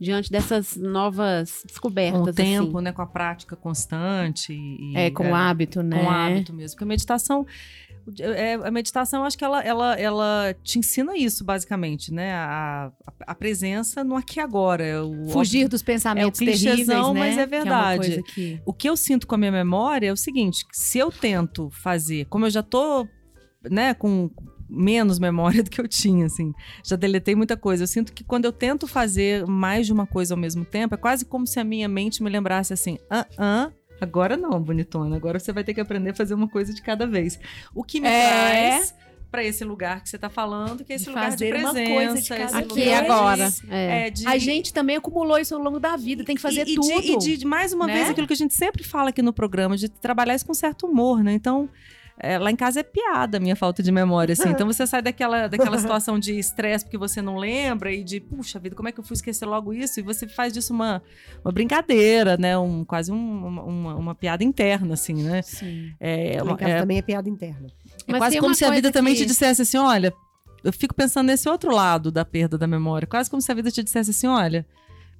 [0.00, 2.20] diante dessas novas Com descobertas.
[2.28, 2.84] o tempo, assim.
[2.84, 2.92] né?
[2.92, 4.52] Com a prática constante.
[4.52, 5.98] E, É, com o hábito, né?
[5.98, 6.76] Com o hábito mesmo.
[6.76, 7.44] Porque a meditação.
[8.20, 12.32] É, a meditação, eu acho que ela, ela, ela te ensina isso, basicamente, né?
[12.32, 14.84] A, a, a presença no aqui e agora.
[14.84, 17.12] é O, Fugir dos pensamentos É terríveis, né?
[17.20, 17.98] mas é Que verdade.
[18.06, 21.10] coisa que- O que eu sinto com a minha memória é o seguinte: se eu
[21.10, 23.06] tento fazer, como eu já tô,
[23.70, 24.30] né, com
[24.70, 26.52] menos memória do que eu tinha, assim,
[26.84, 27.84] já deletei muita coisa.
[27.84, 30.98] Eu sinto que quando eu tento fazer mais de uma coisa ao mesmo tempo, é
[30.98, 35.38] quase como se a minha mente me lembrasse assim: ah, ah, agora não, bonitona, agora
[35.38, 37.38] você vai ter que aprender a fazer uma coisa de cada vez.
[37.74, 38.28] O que me É.
[38.28, 38.94] traz
[39.30, 41.72] para esse lugar que você tá falando, que é esse De lugar de fazer uma
[41.74, 43.50] presença, coisa de lugar Aqui e agora.
[43.50, 44.06] de- É.
[44.06, 46.72] é, de- A gente também acumulou isso ao longo da vida, tem que fazer e,
[46.72, 46.86] e tudo.
[47.02, 47.92] De, e de, de, mais uma né?
[47.94, 50.86] vez, aquilo que a gente sempre fala aqui no programa, de trabalhar isso com certo
[50.86, 51.34] humor, né?
[51.34, 51.68] Então,
[52.20, 54.48] é, lá em casa é piada a minha falta de memória, assim.
[54.58, 58.58] Então você sai daquela, daquela situação de estresse porque você não lembra e de, puxa
[58.58, 60.00] vida, como é que eu fui esquecer logo isso?
[60.00, 61.02] E você faz disso uma,
[61.44, 62.58] uma brincadeira, né?
[62.58, 65.42] Um, quase um- uma, uma, piada interna, assim, né?
[65.42, 65.92] Sim.
[66.00, 67.68] É, Lá em casa é, também é piada interna.
[68.06, 70.12] é Mas quase como se a vida coisa também que- te dissesse assim, olha,
[70.64, 73.06] eu fico pensando nesse outro lado da perda da memória.
[73.06, 74.66] Quase como se a vida te dissesse assim, olha,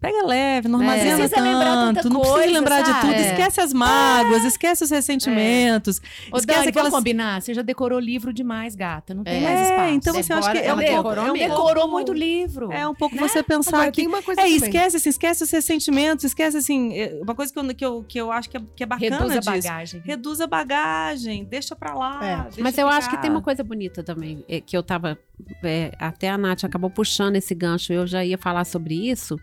[0.00, 0.84] pega leve, não É.
[0.86, 3.30] armazena Precisa tanto, não precisa coisa, lembrar de tudo, É.
[3.30, 6.00] esquece as mágoas, esquece os ressentimentos,
[6.32, 6.92] Ô, esquece Dani, aquelas...
[6.92, 7.42] combinar?
[7.42, 9.12] Você já decorou livro demais, gata.
[9.14, 9.94] Não tem É, mais espaço.
[9.94, 11.34] então assim, eu acho que é Ela decorou é um.
[11.34, 12.72] Decorou muito livro.
[12.72, 13.22] É um pouco né?
[13.22, 14.56] você pensar Agora, que uma coisa É, também.
[14.56, 18.18] esquece, assim, esquece os ressentimentos, esquece, assim, é, uma coisa que eu, que eu, que
[18.20, 19.50] eu acho que é, que é bacana Reduz a disso.
[19.68, 20.02] bagagem.
[20.04, 22.20] Reduz a bagagem, deixa pra lá.
[22.22, 22.42] É.
[22.44, 23.22] deixa Mas eu acho que ficar.
[23.22, 25.18] tem uma coisa bonita também, é, que eu tava.
[25.62, 29.38] é, até a Nath acabou puxando esse gancho, eu já ia falar sobre isso.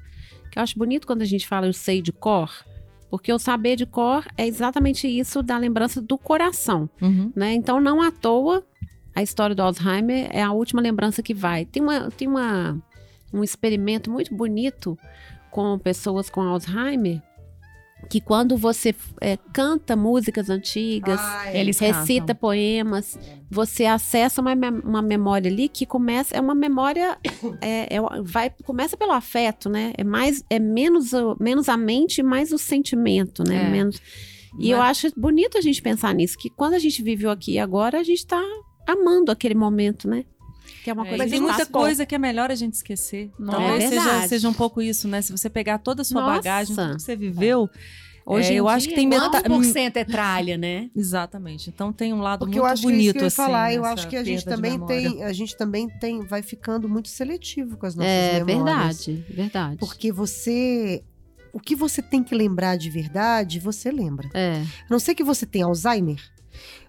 [0.55, 2.49] Eu acho bonito quando a gente fala eu sei de cor,
[3.09, 7.31] porque o saber de cor é exatamente isso da lembrança do coração, Uhum.
[7.35, 7.53] né?
[7.53, 8.63] Então, não à toa,
[9.13, 11.65] a história do Alzheimer é a última lembrança que vai.
[11.65, 12.77] Tem, uma, tem uma,
[13.33, 14.97] um experimento muito bonito
[15.51, 17.21] com pessoas com Alzheimer,
[18.09, 21.19] que quando você é, canta músicas antigas.
[21.53, 22.35] Eles recita cantam.
[22.35, 23.17] poemas,
[23.49, 27.17] você acessa uma, uma memória ali que começa, é uma memória,
[27.61, 29.93] é, é- vai, começa pelo afeto, né?
[29.97, 33.67] É mais, é menos, menos a mente e mais o sentimento, né?
[33.67, 33.69] É.
[33.69, 34.01] Menos,
[34.59, 37.59] e eu acho bonito a gente pensar nisso, que quando a gente viveu aqui e
[37.59, 38.41] agora, a gente tá
[38.87, 40.23] amando aquele momento, né?
[40.85, 43.31] Que é uma É, coisa que tem muita coisa que é melhor a gente esquecer.
[43.39, 43.57] Nossa.
[43.57, 45.19] Talvez É seja, seja um pouco isso, né?
[45.19, 46.35] Se você pegar toda a sua Nossa.
[46.35, 47.67] bagagem, tudo que você viveu,
[48.23, 49.47] Hoje é, eu acho que tem metade.
[49.49, 50.89] por cento é tralha, né?
[50.95, 51.69] Exatamente.
[51.71, 53.27] Então tem um lado Porque muito eu acho que é isso bonito que eu ia
[53.27, 53.35] assim.
[53.35, 53.73] falar.
[53.73, 57.77] Eu acho que a gente também tem, a gente também tem, vai ficando muito seletivo
[57.77, 59.05] com as nossas É memórias.
[59.05, 59.77] verdade, verdade.
[59.77, 61.03] Porque você,
[61.51, 64.29] o que você tem que lembrar de verdade, você lembra.
[64.35, 66.19] É, A não ser que você tenha Alzheimer,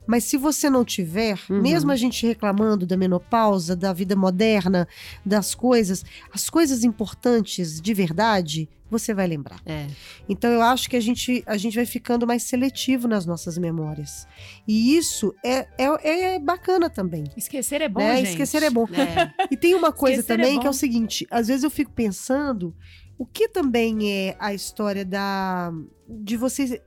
[0.07, 1.61] mas se você não tiver, Uhum.
[1.61, 4.87] mesmo a gente reclamando da menopausa, da vida moderna,
[5.25, 9.61] das coisas, as coisas importantes de verdade, você vai lembrar.
[9.67, 9.87] é.
[10.29, 14.27] Então eu acho que a gente, a gente vai ficando mais seletivo nas nossas memórias.
[14.67, 17.25] E isso é, é, é bacana também.
[17.37, 18.17] Esquecer é bom, né?
[18.19, 18.31] gente.
[18.31, 18.87] Esquecer é bom.
[18.93, 19.33] é.
[19.51, 21.91] E tem uma coisa Esquecer é também que é o seguinte: às vezes eu fico
[21.91, 22.75] pensando
[23.19, 25.73] o que também é a história da
[26.09, 26.81] de você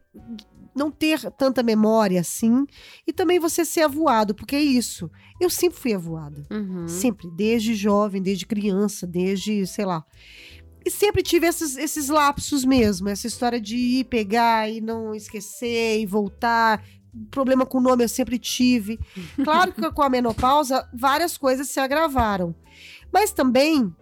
[0.79, 2.65] não ter tanta memória assim
[3.05, 5.11] e também você ser avoado, porque é isso.
[5.39, 6.47] Eu sempre fui avoada.
[6.49, 6.87] Uhum.
[6.87, 10.03] Sempre, desde jovem, desde criança, desde, sei lá.
[10.85, 15.99] E sempre tive esses, esses lapsos mesmo, essa história de ir pegar e não esquecer
[15.99, 16.83] e voltar.
[17.29, 18.97] Problema com o nome eu sempre tive.
[19.43, 22.55] Claro que com a menopausa várias coisas se agravaram.
[23.11, 23.93] Mas também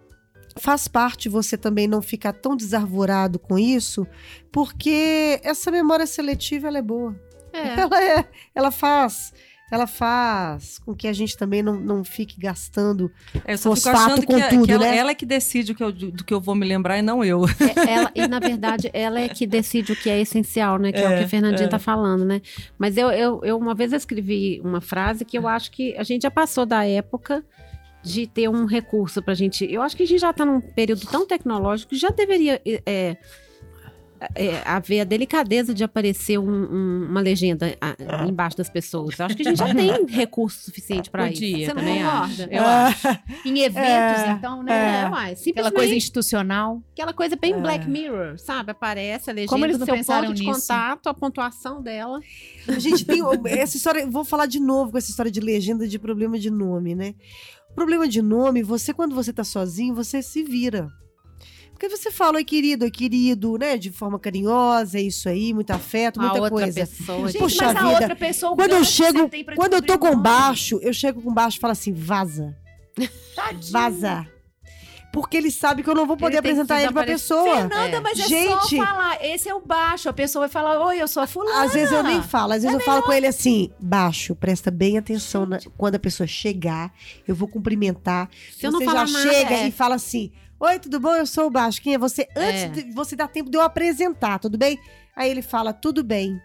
[0.58, 4.06] faz parte você também não ficar tão desarvorado com isso,
[4.52, 7.14] porque essa memória seletiva ela é boa.
[7.52, 7.80] É.
[7.80, 9.32] Ela é, ela faz,
[9.72, 13.10] ela faz com que a gente também não, não fique gastando
[13.44, 14.96] É, eu só fico fosfato achando que, com a- tudo, que ela, né?
[14.96, 17.24] ela é que decide o que eu, do que eu vou me lembrar e não
[17.24, 17.44] eu.
[17.46, 20.92] É, ela- e na verdade, ela é que decide o que é essencial, né?
[20.92, 22.42] Que é, o que a Fernandinha tá falando, né?
[22.78, 26.02] Mas eu, eu, eu uma vez eu escrevi uma frase que eu acho que a
[26.02, 27.42] gente já passou da época
[28.08, 29.64] de ter um recurso pra gente.
[29.70, 32.60] Eu acho que a gente já tá num período tão tecnológico que já deveria.
[32.64, 33.16] é,
[34.34, 37.94] é, haver a delicadeza de aparecer um- um- uma legenda ah,
[38.28, 39.16] embaixo das pessoas.
[39.16, 41.40] Eu acho que a gente já tem recurso suficiente pra isso.
[41.40, 42.24] Você não também concorda?
[42.24, 42.42] acho.
[42.50, 43.08] Eu acho.
[43.46, 45.02] Em eventos, É, então, né?
[45.04, 46.82] É, uai, Aquela coisa institucional.
[46.94, 47.60] Aquela coisa bem É.
[47.60, 48.72] Black Mirror, sabe?
[48.72, 50.60] Aparece a legenda Como eles do seu pensaram ponto de nisso?
[50.62, 52.18] contato, a pontuação dela.
[52.66, 55.96] A gente tem essa história, vou falar de novo com essa história de legenda de
[55.96, 57.14] problema de nome, né?
[57.74, 60.88] Problema de nome, você quando você tá sozinho, você se vira.
[61.70, 63.76] Porque você fala, oi querido, oi querido, né?
[63.76, 66.80] De forma carinhosa, é isso aí, muito afeto, muita outra coisa.
[66.80, 67.28] pessoa.
[67.28, 67.92] Gente, Puxa mas a vida.
[67.92, 68.56] outra pessoa...
[68.56, 71.92] Quando eu chego, quando eu tô com baixo, eu chego com baixo e falo assim,
[71.92, 72.56] vaza,
[73.36, 73.72] Tadinho.
[73.72, 74.26] vaza.
[75.20, 77.56] Porque ele sabe que eu não vou poder Ele apresentar ele pra pessoa.
[77.56, 78.00] Fernanda, É.
[78.00, 78.76] mas é Gente.
[78.76, 79.24] só falar.
[79.24, 80.08] Esse é o baixo.
[80.08, 81.62] A pessoa vai falar, oi, eu sou a fulana.
[81.64, 84.96] Às vezes eu nem falo, às vezes eu falo com ele assim, baixo, presta bem
[84.98, 86.92] atenção na- quando a pessoa chegar,
[87.26, 88.28] eu vou cumprimentar.
[88.56, 89.66] Se eu não você falar já nada, chega é.
[89.68, 91.14] e fala assim: Oi, tudo bom?
[91.14, 91.80] Eu sou o Baixo.
[91.82, 92.26] Quem é você?
[92.36, 92.68] Antes É.
[92.68, 94.78] de você dar tempo de eu apresentar, tudo bem?
[95.16, 96.40] Aí ele fala: Tudo bem.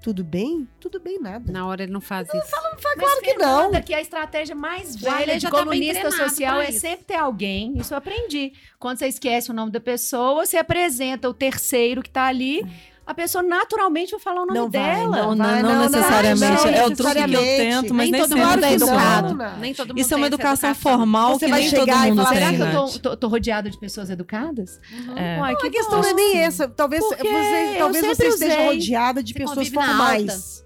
[0.00, 0.68] Tudo bem?
[0.78, 1.50] Tudo bem, nada.
[1.52, 2.36] Na hora ele não faz isso.
[2.36, 3.70] Mas, claro que não.
[3.82, 6.80] Que a estratégia mais velha de tá colunista social é isso.
[6.80, 7.76] sempre ter alguém.
[7.76, 8.52] Isso eu aprendi.
[8.78, 12.64] Quando você esquece o nome da pessoa, você apresenta o terceiro que tá ali.
[13.08, 15.16] A pessoa naturalmente vai falar o nome Não vai, dela.
[15.16, 16.40] Não, vai, não, não, não, necessariamente.
[16.66, 19.34] não é o truque que eu tento, mas nem, nem todo mundo é educado.
[19.34, 19.56] não.
[19.56, 22.06] Nem todo mundo Isso é uma essa educação formal Você que vai nem todo chegar
[22.06, 22.44] e mundo falar, tem.
[22.58, 24.78] Será que eu tô, tô, tô rodeada de pessoas educadas?
[25.16, 25.40] É.
[25.40, 26.68] Uai, A que questão não é nem essa.
[26.68, 30.64] Talvez, Porque você, talvez você esteja rodeada de Você pessoas formais.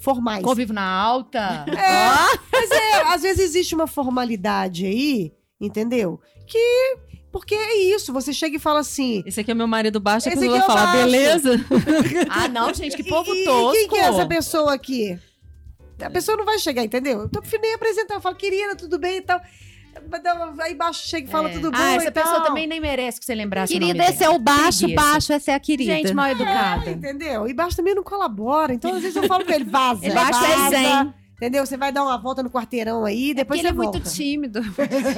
[0.00, 0.42] formais.
[0.42, 1.64] Convivo na alta.
[1.68, 6.20] É, mas é, às vezes existe uma formalidade aí, entendeu?
[6.44, 6.96] Que.
[7.34, 9.24] Porque é isso, você chega e fala assim.
[9.26, 11.04] Esse aqui é meu marido baixo, a Esse pessoa aqui vai é falar, baixo.
[11.10, 11.66] beleza?
[12.30, 13.72] Ah, não, gente, que povo e, e tosco.
[13.72, 15.18] quem que é essa pessoa aqui?
[16.00, 17.22] A pessoa não vai chegar, entendeu?
[17.22, 19.40] Eu tô nem apresentar, eu falo, querida, tudo bem e tal.
[20.60, 21.76] Aí embaixo chega e fala tudo bom.
[21.80, 22.46] Ah, essa pessoa tal.
[22.46, 25.02] também nem merece que você lembrasse o Querida, nome esse é o baixo, Preguiça.
[25.02, 25.92] baixo, essa é a querida.
[25.92, 26.90] Gente mal É, educada.
[26.92, 27.48] entendeu?
[27.48, 28.72] E baixo também não colabora.
[28.72, 30.06] Então, às vezes eu falo pra ele, vaza.
[30.06, 31.14] Ele baixo é vaza, zen.
[31.36, 31.66] Entendeu?
[31.66, 33.98] Você vai dar uma volta no quarteirão aí, depois Porque ele você é volta.
[33.98, 34.60] muito tímido.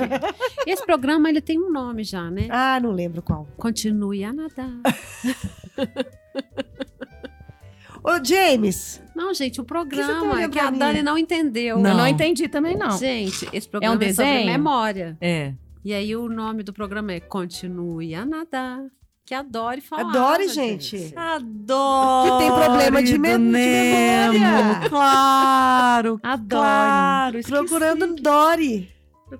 [0.66, 2.48] Esse programa, ele tem um nome já, né?
[2.50, 3.46] Ah, não lembro qual.
[3.56, 4.70] Continue a nadar.
[8.02, 10.70] Ô, James, Não, gente, o que você tá programa olhando que a?
[10.70, 11.76] Dani não entendeu.
[11.76, 11.96] Eu Não.
[11.96, 12.96] não entendi também, não.
[12.96, 14.46] Gente, esse programa um é, sobre desenho?
[14.46, 15.16] memória.
[15.20, 15.52] É.
[15.84, 18.80] E aí o nome do programa é Continue a nadar.
[19.26, 20.08] Que adore falar.
[20.08, 21.12] Adore, gente.
[21.16, 22.30] Adoro!
[22.30, 24.88] Que tem problema de mem- de memória.
[24.88, 26.48] Claro, Adoro.
[26.48, 27.38] claro.
[27.40, 27.58] esqueci.
[27.58, 28.88] procurando Dory.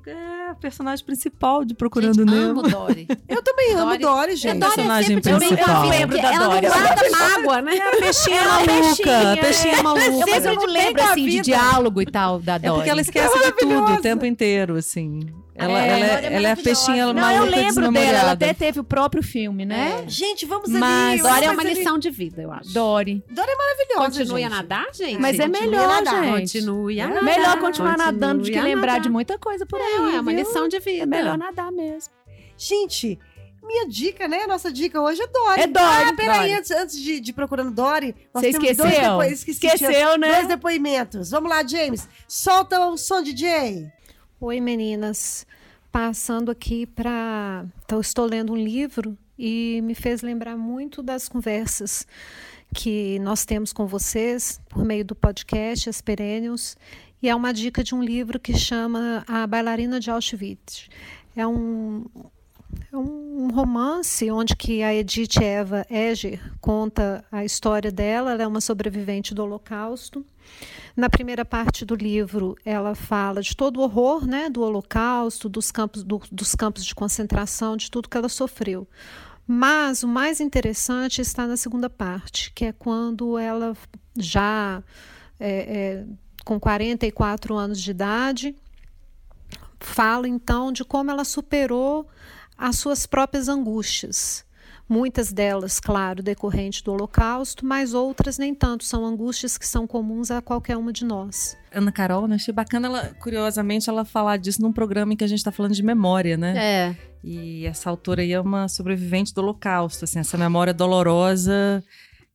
[0.07, 2.61] É, a personagem principal de Procurando Gente, Nemo.
[2.61, 3.07] amo Dory.
[3.29, 4.59] Eu também amo Dory- Dory, gente.
[4.59, 5.83] Dory- personagem sempre de bem principal.
[5.83, 6.67] a Eu lembro da ela Dory.
[6.67, 7.77] não guarda mágoa, né?
[7.77, 9.83] É a peixinha Ela é maluca, peixinha, a peixinha é.
[9.83, 10.05] maluca.
[10.07, 12.75] Eu, mas eu não lembro com a assim de diálogo e tal da É Dory.
[12.75, 15.21] porque ela esquece de tudo o tempo inteiro, assim.
[15.59, 17.93] Ela É, é, ela Dory é, é ela é a peixinha Não, maluca eu lembro
[17.93, 18.19] dela.
[18.19, 20.05] Ela até teve o próprio filme, né?
[20.07, 21.33] Gente, vamos Mas ali.
[21.35, 21.75] Dory é uma ali.
[21.75, 22.75] lição de vida, eu acho.
[22.75, 23.25] Dory.
[23.31, 24.57] Dory é maravilhosa, Continue a gente.
[24.59, 25.19] nadar, gente?
[25.19, 26.25] Mas é melhor, a nadar.
[26.25, 26.41] gente.
[26.41, 27.23] Continue a É nadar.
[27.25, 30.15] Melhor continuar Continue nadando do que a lembrar de muita coisa por aí.
[30.15, 30.41] É, é uma viu?
[30.41, 31.03] lição de vida.
[31.03, 32.13] É melhor nadar mesmo.
[32.57, 33.19] Gente,
[33.63, 34.47] minha dica, né?
[34.47, 35.61] Nossa dica hoje é Dory.
[35.63, 39.19] É Dory, Ah, peraí, antes, antes de, de procurando Dory, nós Você temos dois esqueceu?
[39.19, 40.29] depo- esqueci, Esqueceu, né?
[40.33, 41.31] Dois depoimentos.
[41.31, 42.09] Vamos lá, James.
[42.29, 43.91] Solta o som, DJ.
[44.41, 45.47] Oi, meninas.
[45.91, 47.65] Passando aqui para.
[47.85, 52.07] Então, estou lendo um livro e me fez lembrar muito das conversas
[52.75, 56.77] que nós temos com vocês por meio do podcast As Perennials.
[57.23, 60.89] E é uma dica de um livro que chama A Bailarina de Auschwitz.
[61.35, 62.05] É um,
[62.93, 68.33] é um romance onde que a Edith Eva Eger conta a história dela.
[68.33, 70.25] Ela é uma sobrevivente do Holocausto.
[70.97, 75.71] Na primeira parte do livro, ela fala de todo o horror né, do Holocausto, dos
[75.73, 78.87] campos, do- dos campos de concentração, de tudo que ela sofreu.
[79.47, 83.77] Mas o mais interessante está na segunda parte, que é quando ela
[84.17, 84.83] já
[85.39, 86.05] é, é,
[86.47, 88.55] com 44 anos de idade,
[89.81, 92.07] fala então de como ela superou
[92.57, 94.47] as suas próprias angústias.
[94.89, 98.85] Muitas delas, claro, decorrentes do Holocausto, mas outras nem tanto.
[98.85, 101.57] São angústias que são comuns a qualquer uma de nós.
[101.73, 102.37] Ana Carol, né?
[102.37, 105.75] Achei bacana, ela, curiosamente, ela falar disso num programa em que a gente tá falando
[105.75, 106.57] de memória, né?
[106.57, 106.97] É.
[107.25, 111.83] E essa autora aí é uma sobrevivente do Holocausto, assim, essa memória dolorosa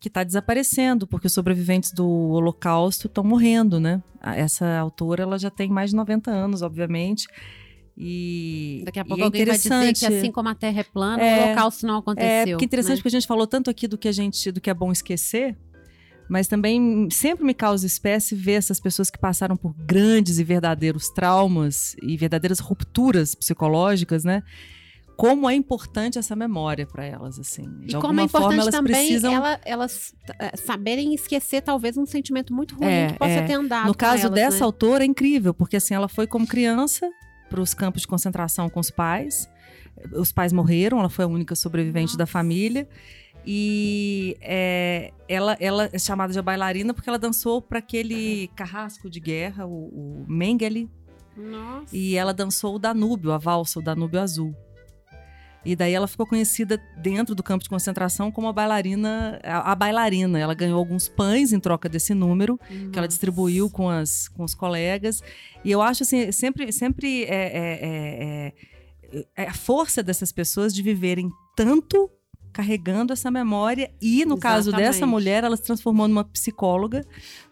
[0.02, 4.02] que está desaparecendo, porque os sobreviventes do Holocausto estão morrendo, né?
[4.20, 7.28] Essa autora, ela já tem mais de 90 anos, obviamente.
[7.96, 11.22] E Daqui a pouco é alguém vai dizer que assim como a Terra é plana,
[11.22, 11.40] É.
[11.40, 12.28] o Holocausto não aconteceu.
[12.28, 12.96] É, porque é interessante né?
[12.98, 15.56] porque a gente falou tanto aqui do que a gente, do que é bom esquecer,
[16.28, 21.10] mas também sempre me causa espécie ver essas pessoas que passaram por grandes e verdadeiros
[21.10, 24.42] traumas e verdadeiras rupturas psicológicas, né?
[25.22, 27.64] Como é importante essa memória para elas, assim.
[27.82, 31.62] De E alguma como é importante forma elas também precisam ela- elas eh, saberem esquecer
[31.62, 33.42] talvez um sentimento muito ruim É, que possa é.
[33.46, 34.64] ter andado No caso elas, dessa né?
[34.64, 37.10] autora é incrível, porque assim ela foi como criança
[37.50, 39.48] para os campos de concentração com os pais.
[40.14, 42.88] Os pais morreram, ela foi a única sobrevivente da família.
[43.46, 49.20] E é, ela, ela é chamada de bailarina porque ela dançou para aquele carrasco de
[49.20, 50.90] guerra, o, o Mengele,
[51.36, 51.96] Nossa.
[51.96, 54.56] e ela dançou o Danúbio, a valsa, o Danúbio Azul.
[55.64, 59.76] E daí ela ficou conhecida dentro do campo de concentração como a bailarina, a, a
[59.76, 60.40] bailarina.
[60.40, 62.60] Ela ganhou alguns pães em troca desse número
[62.92, 65.22] que ela distribuiu com, as, com os colegas.
[65.64, 68.54] E eu acho assim, sempre, sempre é, é- é-
[69.14, 72.10] é- é a força dessas pessoas de viverem tanto
[72.54, 75.10] carregando essa memória e no caso dessa Exatamente.
[75.10, 77.06] mulher ela se transformou numa psicóloga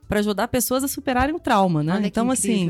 [0.09, 1.93] para ajudar pessoas a superarem o trauma, né?
[1.93, 2.65] Olha que então assim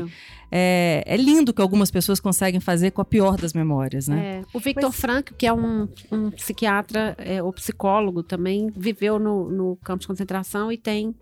[0.52, 4.40] é, é lindo que algumas pessoas conseguem fazer com a pior das memórias, né?
[4.40, 9.50] É, o Victor Frankl, que é um, um psiquiatra é, ou psicólogo também, viveu no,
[9.50, 11.14] no campo de concentração e tem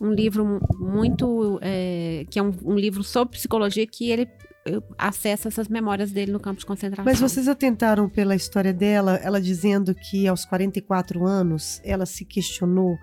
[0.00, 1.58] um livro mu- muito.
[1.62, 4.26] é, que é um, um livro sobre psicologia que ele
[4.98, 7.04] acessa essas memórias dele no campo de concentração.
[7.04, 12.96] Mas vocês atentaram pela história dela, ela dizendo que aos 44 anos ela se questionou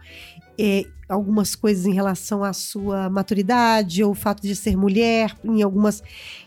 [0.60, 5.62] eh, algumas coisas em relação à sua maturidade ou o fato de ser mulher, em
[5.62, 6.02] algumas.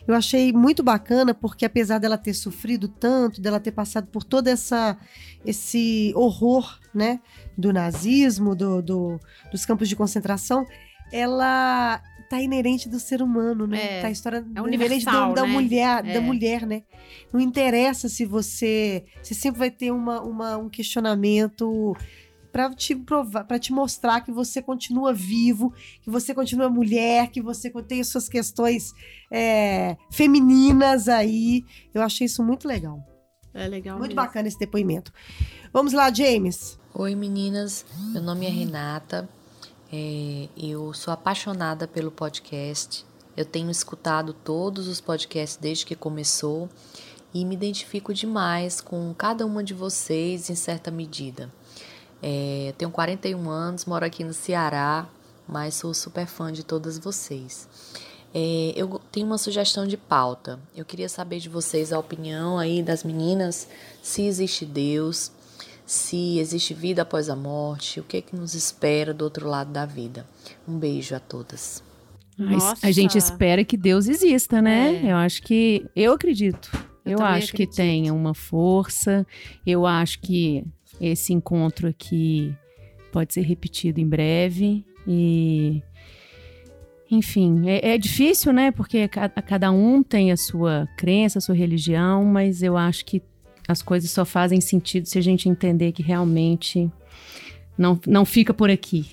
[0.06, 4.50] Eu achei muito bacana porque apesar dela ter sofrido tanto, dela ter passado por toda
[4.50, 4.96] essa
[5.44, 7.20] esse horror, né,
[7.56, 9.18] do nazismo, do, do-
[9.50, 10.66] dos campos de concentração,
[11.12, 13.98] ela tá inerente do ser humano, né?
[13.98, 15.48] É, tá a história é inerente da, universal, da né?
[15.52, 16.20] mulher, da É.
[16.20, 16.82] mulher, né?
[17.32, 21.96] Não interessa se você, você sempre vai ter uma, uma- um questionamento
[22.52, 27.42] para te provar, para te mostrar que você continua vivo, que você continua mulher, que
[27.42, 28.92] você tem as suas questões
[29.32, 31.64] é, femininas aí.
[31.92, 33.04] Eu achei isso muito legal.
[33.52, 33.98] É legal.
[33.98, 34.22] Muito mesmo.
[34.22, 35.12] bacana esse depoimento.
[35.72, 36.78] Vamos lá, James.
[36.94, 39.28] Oi meninas, meu nome é Renata,
[39.92, 43.04] É, eu sou apaixonada pelo podcast,
[43.36, 46.68] eu tenho escutado todos os podcasts desde que começou
[47.34, 51.52] e me identifico demais com cada uma de vocês em certa medida.
[52.22, 55.08] É, tenho 41 anos, moro aqui no Ceará,
[55.48, 57.68] mas sou super fã de todas vocês.
[58.32, 60.60] É, eu tenho uma sugestão de pauta.
[60.76, 63.66] Eu queria saber de vocês a opinião aí das meninas,
[64.00, 65.32] se existe Deus,
[65.90, 69.72] se existe vida após a morte, o que é que nos espera do outro lado
[69.72, 70.24] da vida.
[70.68, 71.82] Um beijo a todas.
[72.38, 72.86] Mas Nossa.
[72.86, 75.02] a gente espera que Deus exista, né?
[75.04, 75.10] É.
[75.12, 75.84] Eu acho que.
[75.96, 76.70] Eu acredito.
[77.04, 77.74] Eu Eu, acho que acredito.
[77.76, 79.26] tem uma força.
[79.66, 80.64] Eu acho que
[81.00, 82.54] esse encontro aqui
[83.10, 84.84] pode ser repetido em breve.
[85.08, 85.82] E.
[87.10, 88.70] Enfim, é, é difícil, né?
[88.70, 93.20] Porque ca- cada um tem a sua crença, a sua religião, mas eu acho que
[93.70, 96.90] as coisas só fazem sentido se a gente entender que realmente
[97.78, 99.06] não, não fica por aqui.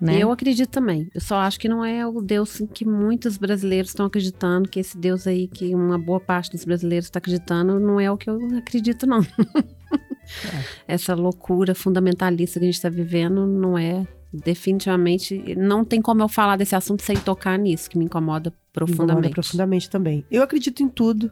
[0.00, 0.18] Né?
[0.18, 1.08] Eu acredito também.
[1.14, 4.98] Eu só acho que não é o Deus que muitos brasileiros estão acreditando, que esse
[4.98, 8.38] Deus aí que uma boa parte dos brasileiros está acreditando, não é o que eu
[8.58, 9.20] acredito, não.
[10.86, 14.06] Essa loucura fundamentalista que a gente está vivendo não é.
[14.32, 18.64] Definitivamente, não tem como eu falar desse assunto sem tocar nisso, que me incomoda Incomoda
[18.72, 19.34] profundamente.
[19.34, 20.24] profundamente também.
[20.28, 21.30] Eu acredito em tudo.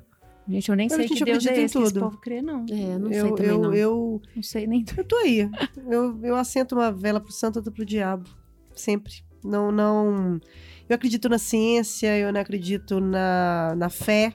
[0.49, 2.67] Gente, eu nem Eu, sei que eu Deus é esse povo crê, não.
[2.69, 3.75] É, não sei eu, também eu, não.
[3.75, 4.85] eu, Não sei nem.
[4.97, 5.49] eu tô aí.
[5.89, 8.29] Eu, eu assento uma vela pro santo, outra pro diabo.
[8.75, 9.23] Sempre.
[9.45, 10.41] Não, não.
[10.89, 14.35] Eu acredito na ciência, eu não acredito na, na fé.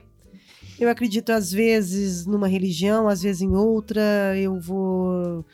[0.80, 4.00] Eu acredito, às vezes, numa religião, às vezes em outra.
[4.36, 5.44] Eu vou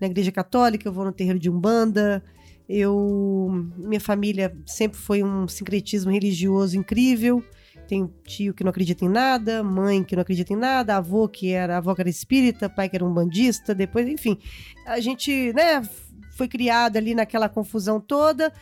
[0.00, 2.22] na igreja católica, eu vou no terreiro de Umbanda.
[2.68, 3.68] Eu.
[3.76, 7.44] Minha família sempre foi um sincretismo religioso incrível.
[7.90, 11.50] Tem tio que não acredita em nada, mãe que não acredita em nada, avô que
[11.50, 14.38] era avó que era espírita, pai que era um bandista, depois, enfim.
[14.86, 15.82] A gente, né,
[16.36, 18.52] foi criado ali naquela confusão toda.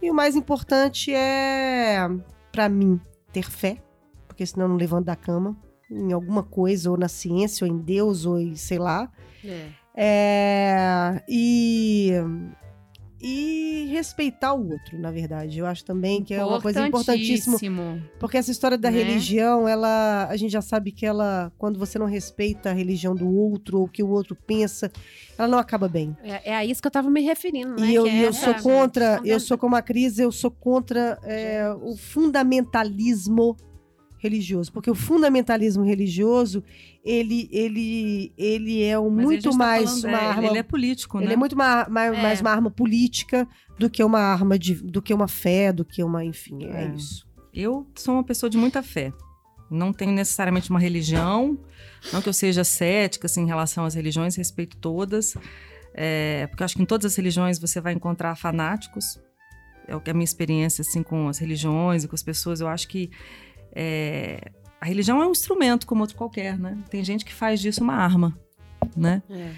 [0.00, 2.08] E o mais importante é,
[2.52, 3.00] pra mim,
[3.32, 3.82] ter fé,
[4.28, 5.56] porque senão eu não levanto da cama
[5.90, 9.10] em alguma coisa, ou na ciência, ou em Deus, ou em sei lá.
[9.44, 9.66] É.
[9.96, 12.12] É, e,
[13.22, 15.58] e respeitar o outro, na verdade.
[15.58, 17.58] Eu acho também que é uma coisa importantíssima.
[18.18, 18.98] Porque essa história da Né?
[18.98, 23.28] religião, ela, a gente já sabe que ela, quando você não respeita a religião do
[23.28, 24.90] outro ou o que o outro pensa,
[25.36, 26.16] ela não acaba bem.
[26.22, 27.88] É, é a isso que eu tava me referindo, né?
[27.88, 31.70] E eu, é eu sou contra, eu sou como a Cris, eu sou contra é,
[31.82, 33.56] o fundamentalismo
[34.22, 36.62] religioso, porque o fundamentalismo religioso
[37.02, 41.18] ele ele ele é um muito tá mais falando, uma é, arma Ele é político,
[41.18, 41.24] né?
[41.24, 42.22] ele é muito ma- ma- É.
[42.22, 46.04] mais uma arma política do que uma arma de do que uma fé, do que
[46.04, 46.94] uma, enfim, é, É.
[46.94, 47.26] isso.
[47.52, 49.12] Eu sou uma pessoa de muita fé.
[49.70, 51.58] Não tenho necessariamente uma religião,
[52.12, 55.34] não que eu seja cética assim, em relação às religiões, respeito todas.
[55.94, 59.18] É, porque acho que em todas as religiões você vai encontrar fanáticos.
[59.88, 62.60] É o que é a minha experiência assim com as religiões e com as pessoas.
[62.60, 63.10] Eu acho que
[63.74, 66.78] é, a religião é um instrumento como outro qualquer, né?
[66.90, 68.36] Tem gente que faz disso uma arma,
[68.96, 69.22] né?
[69.30, 69.52] É.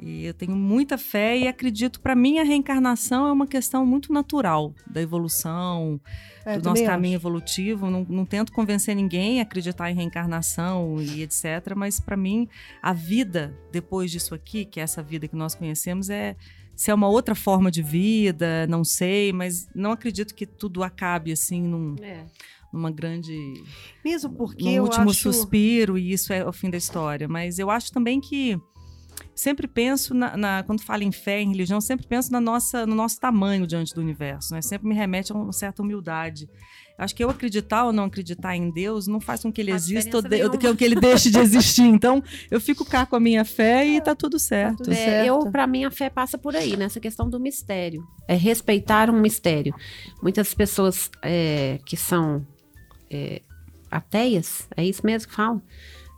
[0.00, 4.12] E eu tenho muita fé e acredito, para mim, a reencarnação é uma questão muito
[4.12, 6.00] natural da evolução,
[6.46, 6.90] É, do nosso acho.
[6.90, 7.90] caminho evolutivo.
[7.90, 11.74] Não, não tento convencer ninguém a acreditar em reencarnação e etc.
[11.74, 12.48] Mas para mim,
[12.80, 16.36] a vida depois disso aqui, que é essa vida que nós conhecemos, é
[16.76, 21.32] se é uma outra forma de vida, não sei, mas não acredito que tudo acabe
[21.32, 22.24] assim num- É.
[22.72, 23.34] numa grande
[24.04, 27.26] Mesmo porque eu último acho suspiro e isso é o fim da história.
[27.28, 28.58] Mas eu acho também que
[29.34, 32.94] sempre penso na, na- quando falo em fé, em religião, sempre penso na nossa, no
[32.94, 34.52] nosso tamanho diante do universo.
[34.54, 34.62] Né?
[34.62, 36.48] Sempre me remete a uma certa humildade.
[36.98, 39.84] Acho que eu acreditar ou não acreditar em Deus não faz com que ele Faz
[39.84, 40.74] exista ou, de, nenhuma.
[40.74, 41.82] que, ele deixe de existir.
[41.84, 44.78] Então, eu fico cá com a minha fé e tá tudo certo.
[44.78, 45.26] tudo É, certo.
[45.28, 48.02] eu, para mim, a fé passa por aí, nessa questão do mistério.
[48.26, 49.72] É respeitar um mistério.
[50.20, 52.44] Muitas pessoas é, que são
[53.10, 53.42] é,
[53.90, 55.62] ateias, é isso mesmo que falam?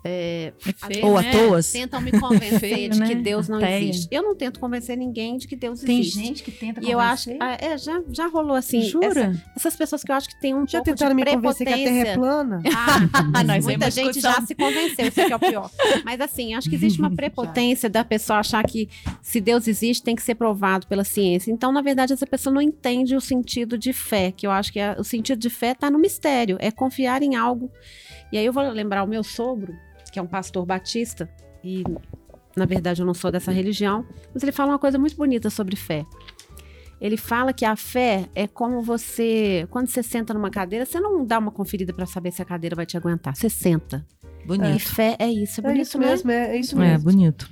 [0.04, 1.30] É, É feio, Ou à né?
[1.30, 1.60] toa.
[1.62, 3.06] tentam me convencer Feio, de né?
[3.08, 3.78] que Deus não Ateia.
[3.88, 4.08] existe.
[4.10, 6.18] Eu não tento convencer ninguém de que Deus Tem existe.
[6.18, 7.42] gente que tenta E eu acho, convencer.
[7.46, 8.80] ah, é, já, já rolou assim.
[8.82, 9.08] Jura?
[9.08, 11.72] essa- essas pessoas que eu acho que tem um Já pouco tentaram me convencer que
[11.72, 12.62] a Terra é plana?
[13.34, 14.32] Ah, nós muita gente discussão.
[14.40, 15.70] já se convenceu, isso aqui é o pior.
[16.04, 18.88] Mas assim, acho que existe uma prepotência da pessoa achar que
[19.22, 21.50] se Deus existe, tem que ser provado pela ciência.
[21.50, 24.78] Então, na verdade, essa pessoa não entende o sentido de fé, que eu acho que
[24.80, 27.70] é- o sentido de fé está no mistério, é confiar em algo.
[28.32, 29.74] E aí eu vou lembrar o meu sogro,
[30.12, 31.28] que é um pastor batista,
[31.62, 31.82] e
[32.56, 34.04] na verdade eu não sou dessa religião,
[34.34, 36.04] mas ele fala uma coisa muito bonita sobre fé.
[37.00, 41.24] Ele fala que a fé é como você, quando você senta numa cadeira, você não
[41.24, 43.34] dá uma conferida para saber se a cadeira vai te aguentar.
[43.34, 44.06] Você senta.
[44.42, 44.80] E Bonito.
[44.80, 46.06] fé é isso, é É bonito, isso né?
[46.06, 47.04] mesmo, é, é isso É, mesmo.
[47.04, 47.48] bonito.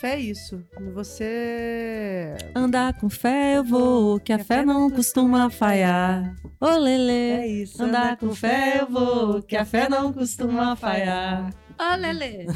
[0.00, 0.64] Fé é isso.
[0.94, 2.34] Você.
[2.54, 6.34] Andar com fé eu vou, que a fé não costuma falhar.
[6.58, 7.30] Ô, Lelê.
[7.32, 7.82] É isso.
[7.82, 11.52] Andar com fé eu vou, que a fé não costuma falhar.
[11.78, 12.46] Ô, Lelê.